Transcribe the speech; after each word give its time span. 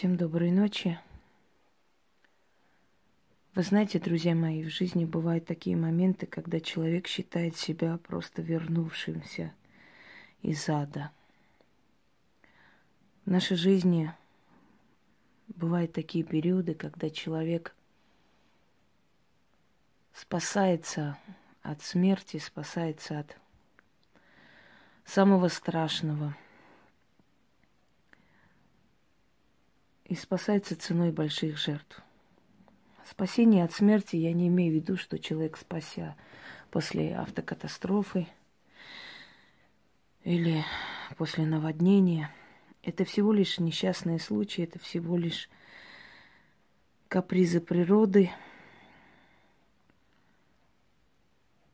Всем 0.00 0.16
доброй 0.16 0.50
ночи. 0.50 0.98
Вы 3.54 3.62
знаете, 3.62 3.98
друзья 3.98 4.34
мои, 4.34 4.62
в 4.62 4.70
жизни 4.70 5.04
бывают 5.04 5.44
такие 5.44 5.76
моменты, 5.76 6.24
когда 6.24 6.58
человек 6.58 7.06
считает 7.06 7.58
себя 7.58 7.98
просто 7.98 8.40
вернувшимся 8.40 9.52
из 10.40 10.66
ада. 10.70 11.10
В 13.26 13.30
нашей 13.30 13.58
жизни 13.58 14.10
бывают 15.48 15.92
такие 15.92 16.24
периоды, 16.24 16.72
когда 16.72 17.10
человек 17.10 17.76
спасается 20.14 21.18
от 21.60 21.82
смерти, 21.82 22.38
спасается 22.38 23.18
от 23.18 23.36
самого 25.04 25.48
страшного– 25.48 26.34
и 30.10 30.16
спасается 30.16 30.76
ценой 30.76 31.12
больших 31.12 31.56
жертв. 31.56 32.02
Спасение 33.08 33.62
от 33.62 33.72
смерти 33.72 34.16
я 34.16 34.32
не 34.32 34.48
имею 34.48 34.72
в 34.72 34.74
виду, 34.74 34.96
что 34.96 35.20
человек 35.20 35.56
спася 35.56 36.16
после 36.72 37.14
автокатастрофы 37.14 38.26
или 40.24 40.64
после 41.16 41.46
наводнения. 41.46 42.34
Это 42.82 43.04
всего 43.04 43.32
лишь 43.32 43.60
несчастные 43.60 44.18
случаи, 44.18 44.64
это 44.64 44.80
всего 44.80 45.16
лишь 45.16 45.48
капризы 47.06 47.60
природы. 47.60 48.32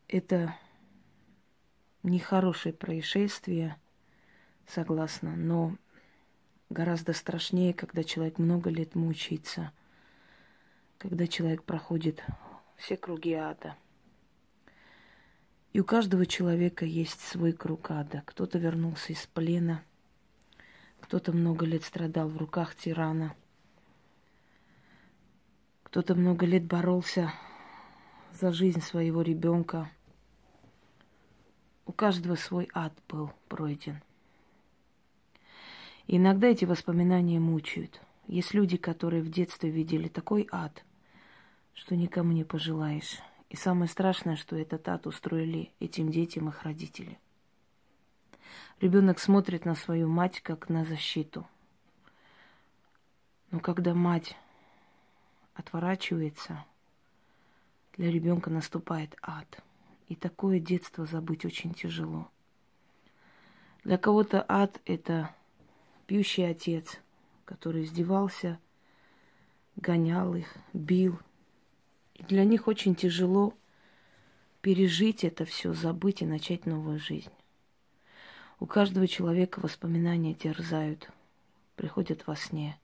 Это 0.09 0.55
нехорошее 2.03 2.75
происшествие, 2.75 3.77
согласна, 4.67 5.35
но 5.35 5.75
Гораздо 6.69 7.13
страшнее, 7.13 7.73
когда 7.73 8.03
человек 8.03 8.39
много 8.39 8.71
лет 8.71 8.95
мучается, 8.95 9.73
когда 10.99 11.27
человек 11.27 11.63
проходит 11.63 12.25
все 12.77 12.97
круги 12.97 13.35
ада. 13.35 13.77
И 15.73 15.81
у 15.81 15.85
каждого 15.85 16.27
человека 16.27 16.85
есть 16.85 17.21
свой 17.21 17.53
круг 17.53 17.91
ада. 17.91 18.23
Кто-то 18.27 18.59
вернулся 18.59 19.13
из 19.13 19.27
плена, 19.27 19.83
кто-то 21.01 21.33
много 21.33 21.67
лет 21.67 21.85
страдал 21.85 22.29
в 22.29 22.37
руках 22.37 22.75
тирана, 22.75 23.35
кто-то 25.83 26.15
много 26.15 26.47
лет 26.47 26.65
боролся 26.65 27.33
за 28.33 28.53
жизнь 28.53 28.81
своего 28.81 29.23
ребенка. 29.23 29.91
У 31.87 31.93
каждого 31.93 32.35
свой 32.35 32.69
ад 32.75 32.93
был 33.09 33.31
пройден. 33.49 34.03
Иногда 36.09 36.47
эти 36.47 36.65
воспоминания 36.65 37.41
мучают. 37.41 38.01
Есть 38.29 38.55
люди, 38.55 38.77
которые 38.77 39.23
в 39.23 39.31
детстве 39.31 39.71
видели 39.71 40.09
такой 40.09 40.49
ад, 40.53 40.85
что 41.75 41.97
никому 41.97 42.33
не 42.33 42.45
пожелаешь. 42.45 43.19
И 43.51 43.57
самое 43.57 43.89
страшное, 43.89 44.37
что 44.37 44.57
этот 44.57 44.89
ад 44.89 45.07
устроили 45.07 45.73
этим 45.81 46.11
детям 46.11 46.49
их 46.49 46.63
родители. 46.63 47.19
Ребенок 48.81 49.19
смотрит 49.19 49.65
на 49.65 49.75
свою 49.75 50.09
мать 50.09 50.41
как 50.41 50.69
на 50.69 50.85
защиту. 50.85 51.47
Но 53.51 53.59
когда 53.59 53.95
мать 53.95 54.37
отворачивается, 55.55 56.65
для 57.97 58.11
ребенка 58.11 58.51
наступает 58.51 59.17
ад. 59.23 59.63
И 60.09 60.15
такое 60.15 60.61
детство 60.61 61.05
забыть 61.05 61.45
очень 61.45 61.75
тяжело. 61.75 62.29
Для 63.83 63.99
кого-то 63.99 64.45
ад 64.47 64.81
это 64.85 65.35
пьющий 66.07 66.49
отец, 66.49 66.99
который 67.45 67.85
издевался, 67.85 68.59
гонял 69.77 70.35
их, 70.35 70.55
бил. 70.73 71.19
И 72.15 72.23
для 72.23 72.45
них 72.45 72.67
очень 72.67 72.95
тяжело 72.95 73.55
пережить 74.63 75.25
это 75.25 75.45
все, 75.45 75.73
забыть 75.75 76.23
и 76.23 76.27
начать 76.27 76.67
новую 76.67 76.99
жизнь. 76.99 77.31
У 78.59 78.67
каждого 78.67 79.07
человека 79.07 79.61
воспоминания 79.61 80.33
терзают, 80.33 81.11
приходят 81.77 82.27
во 82.27 82.37
сне. 82.37 82.81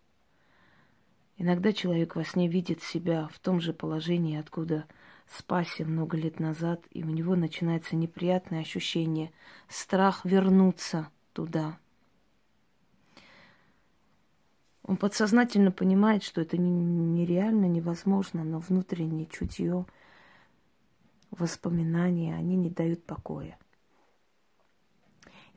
Иногда 1.38 1.72
человек 1.72 2.14
во 2.14 2.24
сне 2.24 2.47
видит 2.47 2.82
себя 2.82 3.28
в 3.32 3.38
том 3.38 3.60
же 3.60 3.72
положении, 3.72 4.38
откуда 4.38 4.84
спасся 5.26 5.84
много 5.84 6.16
лет 6.16 6.41
назад, 6.41 6.84
и 6.91 7.02
у 7.02 7.08
него 7.08 7.34
начинается 7.36 7.97
неприятное 7.97 8.60
ощущение, 8.60 9.32
страх 9.66 10.24
вернуться 10.24 11.08
туда, 11.32 11.78
он 14.84 14.97
подсознательно 14.97 15.70
понимает, 15.70 16.25
что 16.25 16.41
это 16.41 16.59
нереально, 16.59 17.66
невозможно, 17.66 18.43
но 18.43 18.59
внутреннее 18.59 19.26
чутье, 19.26 19.87
воспоминания, 21.31 22.34
они 22.34 22.56
не 22.56 22.69
дают 22.69 23.04
покоя. 23.04 23.56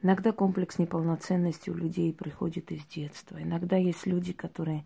Иногда 0.01 0.31
комплекс 0.31 0.77
неполноценности 0.77 1.71
у 1.71 1.73
людей 1.73 2.13
приходит 2.13 2.71
из 2.71 2.85
детства. 2.85 3.41
Иногда 3.41 3.77
есть 3.77 4.05
люди, 4.05 4.31
которые 4.31 4.85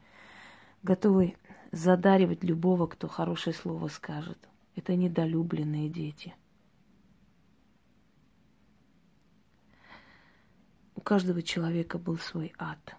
готовы 0.84 1.36
задаривать 1.74 2.44
любого, 2.44 2.88
кто 2.88 3.10
хорошее 3.10 3.54
слово 3.54 3.90
скажет. 3.90 4.38
Это 4.76 4.96
недолюбленные 4.96 5.90
дети. 5.90 6.34
У 10.96 11.02
каждого 11.02 11.42
человека 11.42 11.98
был 11.98 12.18
свой 12.18 12.54
ад 12.58 12.96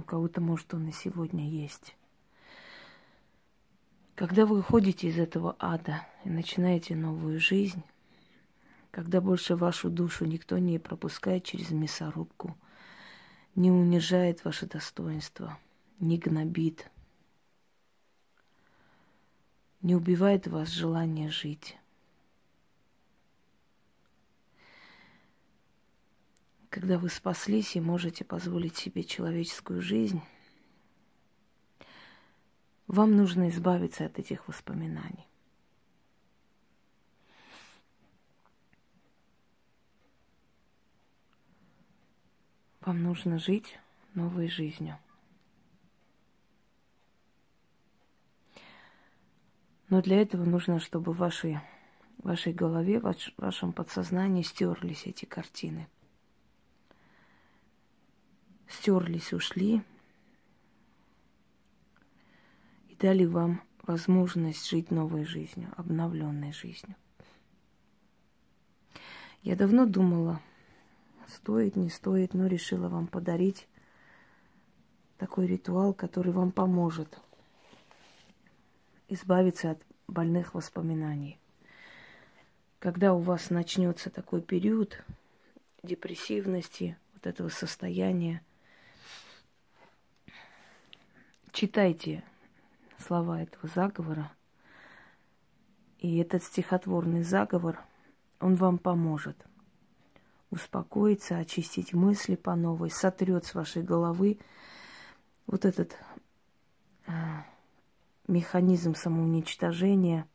у 0.00 0.02
кого-то, 0.02 0.40
может, 0.40 0.74
он 0.74 0.88
и 0.88 0.92
сегодня 0.92 1.48
есть. 1.48 1.96
Когда 4.14 4.44
вы 4.44 4.58
уходите 4.58 5.08
из 5.08 5.18
этого 5.18 5.56
ада 5.58 6.06
и 6.24 6.28
начинаете 6.28 6.94
новую 6.94 7.40
жизнь, 7.40 7.82
когда 8.90 9.20
больше 9.20 9.56
вашу 9.56 9.88
душу 9.88 10.24
никто 10.24 10.58
не 10.58 10.78
пропускает 10.78 11.44
через 11.44 11.70
мясорубку, 11.70 12.56
не 13.54 13.70
унижает 13.70 14.44
ваше 14.44 14.66
достоинство, 14.66 15.58
не 16.00 16.18
гнобит, 16.18 16.90
не 19.80 19.94
убивает 19.94 20.46
вас 20.46 20.68
желание 20.68 21.30
жить, 21.30 21.78
когда 26.80 26.96
вы 26.96 27.10
спаслись 27.10 27.76
и 27.76 27.80
можете 27.80 28.24
позволить 28.24 28.74
себе 28.74 29.04
человеческую 29.04 29.82
жизнь, 29.82 30.22
вам 32.86 33.16
нужно 33.16 33.50
избавиться 33.50 34.06
от 34.06 34.18
этих 34.18 34.48
воспоминаний. 34.48 35.28
Вам 42.80 43.02
нужно 43.02 43.38
жить 43.38 43.78
новой 44.14 44.48
жизнью. 44.48 44.96
Но 49.90 50.00
для 50.00 50.22
этого 50.22 50.46
нужно, 50.46 50.80
чтобы 50.80 51.12
в 51.12 51.18
вашей, 51.18 51.60
в 52.16 52.28
вашей 52.28 52.54
голове, 52.54 53.00
в 53.00 53.14
вашем 53.36 53.74
подсознании 53.74 54.40
стерлись 54.40 55.06
эти 55.06 55.26
картины– 55.26 55.86
стерлись, 58.70 59.32
ушли 59.32 59.82
и 62.88 62.94
дали 62.94 63.24
вам 63.24 63.62
возможность 63.82 64.68
жить 64.68 64.90
новой 64.90 65.24
жизнью, 65.24 65.72
обновленной 65.76 66.52
жизнью. 66.52 66.94
Я 69.42 69.56
давно 69.56 69.86
думала, 69.86 70.40
стоит, 71.26 71.76
не 71.76 71.90
стоит, 71.90 72.34
но 72.34 72.46
решила 72.46 72.88
вам 72.88 73.06
подарить 73.06 73.66
такой 75.16 75.46
ритуал, 75.46 75.92
который 75.92 76.32
вам 76.32 76.52
поможет 76.52 77.20
избавиться 79.08 79.72
от 79.72 79.82
больных 80.08 80.54
воспоминаний. 80.54 81.38
Когда 82.78 83.12
у 83.12 83.18
вас 83.18 83.50
начнется 83.50 84.08
такой 84.08 84.40
период 84.40 85.02
депрессивности, 85.82 86.96
вот 87.14 87.26
этого 87.26 87.48
состояния, 87.48 88.42
Читайте 91.52 92.22
слова 92.96 93.42
этого 93.42 93.68
заговора. 93.68 94.32
И 95.98 96.18
этот 96.18 96.44
стихотворный 96.44 97.22
заговор, 97.22 97.80
он 98.38 98.54
вам 98.54 98.78
поможет 98.78 99.36
успокоиться, 100.50 101.38
очистить 101.38 101.92
мысли 101.92 102.36
по 102.36 102.54
новой, 102.54 102.90
сотрет 102.90 103.44
с 103.44 103.54
вашей 103.54 103.82
головы 103.82 104.38
вот 105.46 105.64
этот 105.64 105.96
э, 107.06 107.12
механизм 108.28 108.94
самоуничтожения 108.94 110.26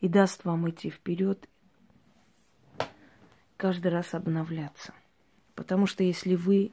и 0.00 0.08
даст 0.08 0.44
вам 0.44 0.68
идти 0.68 0.90
вперед, 0.90 1.48
каждый 3.56 3.92
раз 3.92 4.12
обновляться. 4.14 4.92
Потому 5.54 5.86
что 5.86 6.02
если 6.02 6.34
вы 6.34 6.72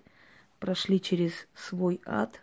прошли 0.65 0.99
через 0.99 1.47
свой 1.53 2.01
ад, 2.07 2.41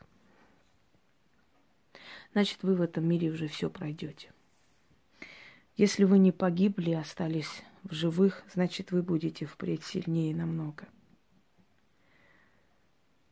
значит, 2.32 2.62
вы 2.62 2.76
в 2.76 2.80
этом 2.80 3.04
мире 3.04 3.30
уже 3.30 3.48
все 3.48 3.68
пройдете. 3.68 4.30
Если 5.76 6.04
вы 6.04 6.18
не 6.18 6.30
погибли, 6.30 6.92
остались 6.92 7.64
в 7.82 7.92
живых, 7.92 8.44
значит, 8.54 8.92
вы 8.92 9.02
будете 9.02 9.44
впредь 9.44 9.82
сильнее 9.82 10.36
намного. 10.36 10.86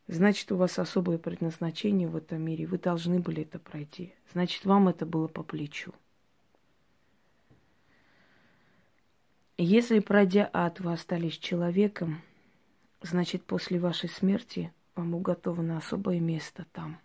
Значит, 0.09 0.51
у 0.51 0.57
вас 0.57 0.77
особое 0.77 1.19
предназначение 1.19 2.09
в 2.09 2.17
этом 2.17 2.43
мире. 2.43 2.67
Вы 2.67 2.79
должны 2.79 3.21
были 3.21 3.43
это 3.43 3.61
пройти. 3.61 4.13
Значит, 4.33 4.65
вам 4.65 4.89
это 4.89 5.07
было 5.07 5.29
по 5.29 5.45
плечу. 5.45 5.95
Если, 9.57 10.01
пройдя 10.01 10.51
ад, 10.53 10.81
вы 10.81 10.93
остались 10.93 11.39
человеком, 11.39 12.23
значит, 13.03 13.45
после 13.45 13.79
вашей 13.79 14.09
смерти 14.09 14.73
вам 15.01 15.15
уготовано 15.15 15.79
особое 15.79 16.21
место 16.21 16.67
там. 16.73 17.01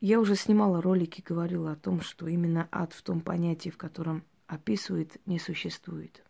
Я 0.00 0.20
уже 0.20 0.36
снимала 0.36 0.80
ролики, 0.80 1.24
говорила 1.26 1.72
о 1.72 1.76
том, 1.76 2.02
что 2.02 2.28
именно 2.28 2.68
ад 2.70 2.92
в 2.92 3.02
том 3.02 3.20
понятии, 3.20 3.70
в 3.70 3.78
котором 3.78 4.22
описывает, 4.46 5.16
не 5.26 5.38
существует. 5.38 6.22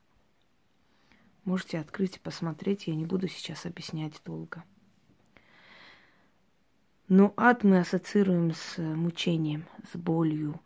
Можете 1.44 1.78
открыть 1.78 2.16
и 2.16 2.20
посмотреть, 2.20 2.86
я 2.86 2.94
не 2.94 3.04
буду 3.04 3.28
сейчас 3.28 3.66
объяснять 3.66 4.22
долго. 4.24 4.64
Но 7.08 7.34
ад 7.36 7.64
мы 7.64 7.80
ассоциируем 7.80 8.52
с 8.54 8.78
мучением, 8.78 9.66
с 9.92 9.96
болью, 9.96 10.60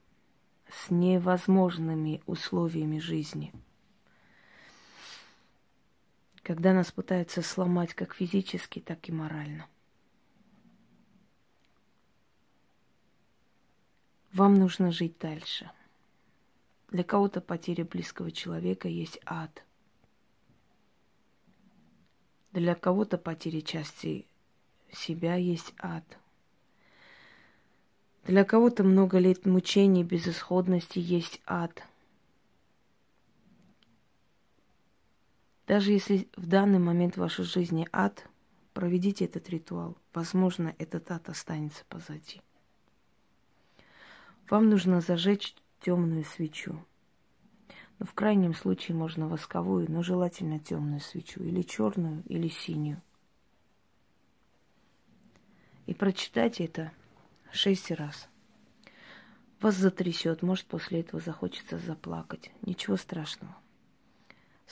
с 0.68 0.90
невозможными 0.90 2.22
условиями 2.26 2.98
жизни. 2.98 3.52
Когда 6.42 6.72
нас 6.72 6.90
пытаются 6.90 7.42
сломать 7.42 7.94
как 7.94 8.14
физически, 8.14 8.80
так 8.80 9.08
и 9.08 9.12
морально. 9.12 9.66
Вам 14.32 14.54
нужно 14.54 14.90
жить 14.90 15.18
дальше. 15.18 15.70
Для 16.90 17.04
кого-то 17.04 17.40
потеря 17.40 17.84
близкого 17.84 18.30
человека 18.30 18.88
есть 18.88 19.20
ад– 19.24 19.64
для 22.52 22.74
кого-то 22.74 23.16
потеря 23.16 23.62
части 23.62 24.26
себя 24.92 25.36
есть 25.36 25.72
ад. 25.78 26.04
Для 28.26 28.44
кого-то 28.44 28.84
много 28.84 29.18
лет 29.18 29.46
мучений, 29.46 30.04
безысходности 30.04 30.98
есть 30.98 31.40
ад. 31.46 31.82
Даже 35.66 35.92
если 35.92 36.28
в 36.36 36.46
данный 36.46 36.78
момент 36.78 37.14
в 37.14 37.20
вашей 37.20 37.44
жизни 37.44 37.88
ад, 37.92 38.28
проведите 38.74 39.26
этот 39.26 39.48
ритуал. 39.48 39.96
Возможно, 40.12 40.74
этот 40.78 41.10
ад 41.10 41.28
останется 41.28 41.84
позади. 41.88 42.40
Вам 44.50 44.68
нужно 44.68 45.00
зажечь 45.00 45.54
темную 45.80 46.24
свечу. 46.24 46.84
Но 47.98 48.06
в 48.06 48.14
крайнем 48.14 48.54
случае 48.54 48.96
можно 48.96 49.28
восковую, 49.28 49.90
но 49.90 50.02
желательно 50.02 50.58
темную 50.58 51.00
свечу, 51.00 51.42
или 51.42 51.62
черную, 51.62 52.22
или 52.26 52.48
синюю. 52.48 53.00
И 55.86 55.94
прочитайте 55.94 56.64
это 56.64 56.92
шесть 57.52 57.90
раз. 57.90 58.28
Вас 59.60 59.76
затрясет, 59.76 60.42
может, 60.42 60.66
после 60.66 61.00
этого 61.00 61.22
захочется 61.22 61.78
заплакать. 61.78 62.50
Ничего 62.62 62.96
страшного. 62.96 63.56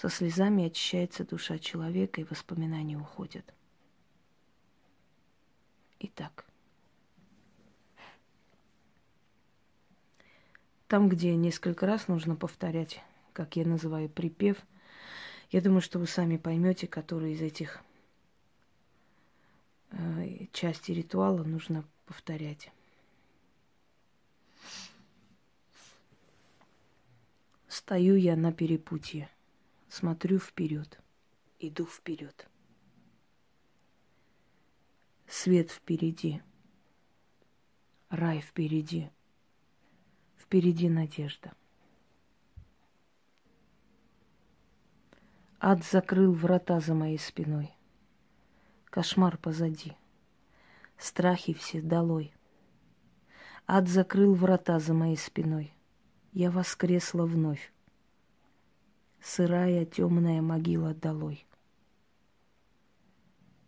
Со 0.01 0.09
слезами 0.09 0.65
очищается 0.65 1.25
душа 1.27 1.59
человека, 1.59 2.21
и 2.23 2.25
воспоминания 2.25 2.97
уходят. 2.97 3.45
Итак, 5.99 6.47
там, 10.89 11.11
где 11.11 11.37
несколько 11.37 11.87
раз 11.87 12.09
нужно 12.09 12.35
повторять 12.35 13.03
как 13.33 13.57
я 13.57 13.65
называю, 13.65 14.09
припев. 14.09 14.59
Я 15.51 15.61
думаю, 15.61 15.81
что 15.81 15.99
вы 15.99 16.07
сами 16.07 16.37
поймете, 16.37 16.87
который 16.87 17.33
из 17.33 17.41
этих 17.41 17.81
э, 19.91 20.47
частей 20.53 20.95
ритуала 20.95 21.43
нужно 21.43 21.85
повторять. 22.07 22.71
Стою 27.69 28.17
я 28.17 28.37
на 28.37 28.53
перепутье, 28.53 29.29
смотрю 29.91 30.39
вперед, 30.39 31.01
иду 31.59 31.85
вперед. 31.85 32.49
Свет 35.27 35.71
впереди, 35.71 36.43
рай 38.09 38.41
впереди, 38.41 39.11
впереди 40.39 40.89
надежда. 40.89 41.53
Ад 45.59 45.85
закрыл 45.85 46.33
врата 46.33 46.81
за 46.81 46.95
моей 46.95 47.19
спиной. 47.19 47.75
Кошмар 48.87 49.37
позади. 49.37 49.95
Страхи 50.97 51.53
все 51.53 51.83
долой. 51.83 52.33
Ад 53.67 53.89
закрыл 53.89 54.35
врата 54.35 54.79
за 54.79 54.95
моей 54.95 55.17
спиной. 55.17 55.75
Я 56.33 56.51
воскресла 56.51 57.27
вновь. 57.27 57.73
Сырая 59.23 59.85
темная 59.85 60.41
могила 60.43 60.95
долой. 60.95 61.47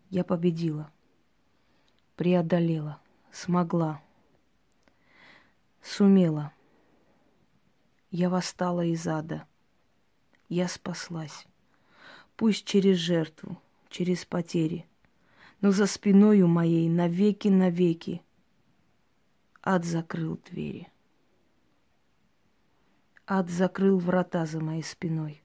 Я 0.09 0.23
победила, 0.23 0.91
преодолела, 2.15 3.01
смогла, 3.31 4.01
сумела. 5.81 6.53
Я 8.11 8.29
восстала 8.29 8.85
из 8.85 9.07
ада. 9.07 9.47
Я 10.49 10.67
спаслась 10.67 11.47
пусть 12.35 12.65
через 12.65 12.97
жертву, 12.97 13.61
через 13.89 14.25
потери, 14.25 14.85
но 15.61 15.71
за 15.71 15.85
спиною 15.85 16.47
моей 16.47 16.89
навеки-навеки 16.89 18.21
ад 19.61 19.85
закрыл 19.85 20.39
двери. 20.49 20.89
Ад 23.25 23.49
закрыл 23.49 23.99
врата 23.99 24.45
за 24.45 24.59
моей 24.59 24.83
спиной. 24.83 25.42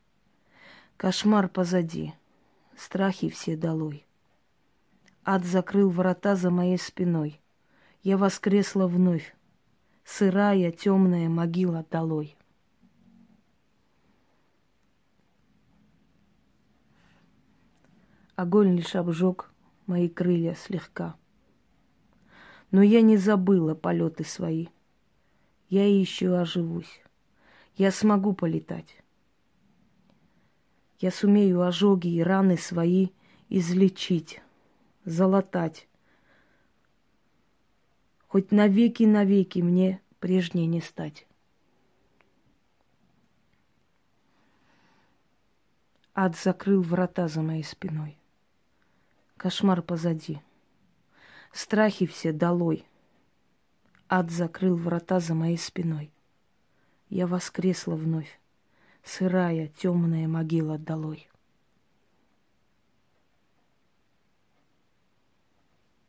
Кошмар 0.99 1.49
позади, 1.49 2.13
страхи 2.77 3.29
все 3.29 3.57
долой. 3.57 4.05
Ад 5.25 5.45
закрыл 5.45 5.91
врата 5.91 6.35
за 6.35 6.51
моей 6.51 6.77
спиной. 6.77 7.41
Я 8.03 8.17
воскресла 8.17 8.89
вновь, 8.89 9.37
сырая 10.05 10.73
темная 10.73 11.29
могила 11.29 11.87
долой. 11.89 12.37
Огонь 18.35 18.75
лишь 18.75 18.97
обжег 18.97 19.53
мои 19.87 20.09
крылья 20.09 20.57
слегка. 20.57 21.15
Но 22.73 22.83
я 22.83 23.03
не 23.03 23.17
забыла 23.17 23.77
полеты 23.77 24.25
свои. 24.25 24.67
Я 25.69 25.87
еще 25.87 26.37
оживусь. 26.37 27.03
Я 27.77 27.93
смогу 27.93 28.33
полетать. 28.33 28.97
Я 30.99 31.13
сумею 31.13 31.63
ожоги 31.63 32.09
и 32.09 32.23
раны 32.23 32.57
свои 32.57 33.11
излечить, 33.49 34.43
залатать. 35.05 35.87
Хоть 38.27 38.51
навеки-навеки 38.51 39.61
мне 39.61 40.03
прежней 40.19 40.67
не 40.67 40.81
стать. 40.81 41.27
Ад 46.15 46.37
закрыл 46.37 46.83
врата 46.83 47.29
за 47.29 47.43
моей 47.43 47.63
спиной. 47.63 48.19
Кошмар 49.37 49.83
позади. 49.83 50.43
Страхи 51.53 52.07
все 52.07 52.33
долой. 52.33 52.85
Ад 54.09 54.33
закрыл 54.33 54.75
врата 54.75 55.21
за 55.21 55.35
моей 55.35 55.59
спиной. 55.59 56.11
Я 57.09 57.29
воскресла 57.29 57.95
вновь. 57.95 58.41
Сырая, 59.09 59.69
темная 59.69 60.29
могила 60.29 60.77
долой. 60.77 61.31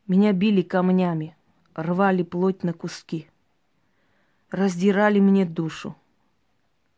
Меня 0.06 0.34
били 0.34 0.60
камнями, 0.60 1.34
рвали 1.74 2.22
плоть 2.22 2.62
на 2.62 2.74
куски, 2.74 3.26
раздирали 4.50 5.18
мне 5.18 5.46
душу 5.46 5.96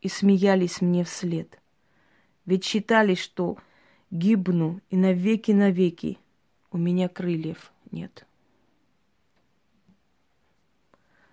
и 0.01 0.09
смеялись 0.09 0.81
мне 0.81 1.05
вслед. 1.05 1.61
Ведь 2.45 2.65
считали, 2.65 3.15
что 3.15 3.57
гибну 4.11 4.81
и 4.89 4.97
навеки-навеки 4.97 6.19
у 6.71 6.77
меня 6.77 7.07
крыльев 7.07 7.71
нет. 7.91 8.27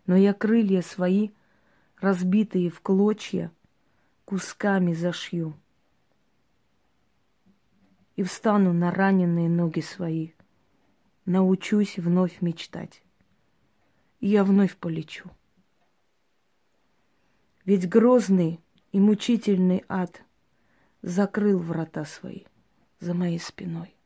Но 0.06 0.14
я 0.14 0.32
крылья 0.32 0.82
свои, 0.82 1.30
разбитые 2.00 2.70
в 2.70 2.80
клочья, 2.80 3.50
кусками 4.24 4.92
зашью. 4.92 5.56
и 8.16 8.22
встану 8.22 8.74
на 8.74 8.90
раненые 8.90 9.48
ноги 9.48 9.80
свои. 9.80 10.32
Научусь 11.24 11.98
вновь 11.98 12.42
мечтать. 12.42 13.02
И 14.20 14.28
я 14.28 14.44
вновь 14.44 14.76
полечу. 14.76 15.30
Ведь 17.64 17.88
грозный 17.88 18.60
и 18.92 19.00
мучительный 19.00 19.84
ад 19.88 20.22
закрыл 21.00 21.60
врата 21.60 22.04
свои 22.04 22.44
за 22.98 23.14
моей 23.14 23.38
спиной. 23.38 23.96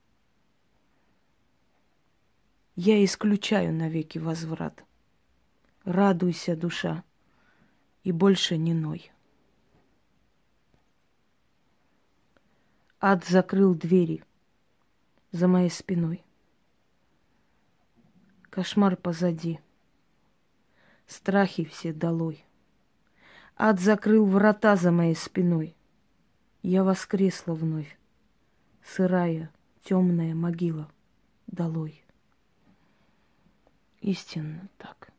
Я 2.76 3.04
исключаю 3.04 3.73
навеки 3.73 4.18
возврат. 4.18 4.85
Радуйся, 5.85 6.54
душа, 6.54 7.02
и 8.04 8.12
больше 8.12 8.56
не 8.59 8.75
ной. 8.75 9.11
Ад 13.06 13.23
закрыл 13.26 13.75
двери 13.75 14.25
за 15.30 15.46
моей 15.46 15.68
спиной. 15.68 16.25
Кошмар 18.49 18.96
позади. 18.96 19.61
Страхи 21.06 21.66
все 21.66 21.92
долой. 21.92 22.42
Ад 23.56 23.78
закрыл 23.78 24.25
врата 24.25 24.76
за 24.76 24.90
моей 24.90 25.16
спиной. 25.16 25.76
Я 26.62 26.82
воскресла 26.82 27.52
вновь. 27.52 27.99
Сырая, 28.82 29.50
темная 29.82 30.34
могила 30.34 30.90
долой. 31.46 32.02
Истинно 34.00 34.70
так. 34.78 35.12